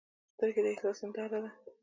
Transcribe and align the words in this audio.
سترګې 0.33 0.61
د 0.63 0.67
احساس 0.71 0.97
هنداره 1.03 1.39
ده 1.43 1.49